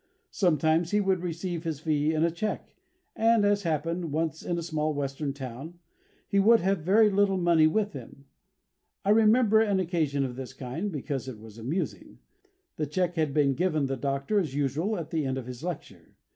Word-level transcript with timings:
Sometimes 0.31 0.89
he 0.89 0.99
would 0.99 1.21
receive 1.21 1.63
his 1.63 1.79
fee 1.79 2.11
in 2.11 2.23
a 2.23 2.31
cheque, 2.31 2.73
and, 3.15 3.45
as 3.45 3.61
happened 3.61 4.11
once 4.11 4.41
in 4.41 4.57
a 4.57 4.63
small 4.63 4.95
Western 4.95 5.31
town, 5.31 5.75
he 6.27 6.39
would 6.39 6.59
have 6.59 6.79
very 6.79 7.11
little 7.11 7.37
money 7.37 7.67
with 7.67 7.93
him. 7.93 8.25
I 9.05 9.11
remember 9.11 9.61
an 9.61 9.79
occasion 9.79 10.25
of 10.25 10.35
this 10.37 10.53
kind, 10.53 10.91
because 10.91 11.27
it 11.27 11.37
was 11.37 11.59
amusing. 11.59 12.17
The 12.77 12.87
cheque 12.87 13.13
had 13.13 13.31
been 13.31 13.53
given 13.53 13.85
the 13.85 13.95
Doctor 13.95 14.39
as 14.39 14.55
usual 14.55 14.97
at 14.97 15.11
the 15.11 15.23
end 15.23 15.37
of 15.37 15.45
his 15.45 15.63
lecture. 15.63 16.15